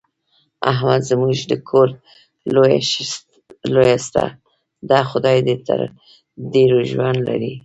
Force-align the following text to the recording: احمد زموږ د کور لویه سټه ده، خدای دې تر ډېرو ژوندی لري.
احمد 0.71 1.01
زموږ 1.09 1.37
د 1.51 1.53
کور 1.69 1.87
لویه 3.75 3.97
سټه 4.05 4.25
ده، 4.89 4.99
خدای 5.11 5.37
دې 5.47 5.55
تر 5.67 5.79
ډېرو 6.53 6.77
ژوندی 6.91 7.21
لري. 7.29 7.53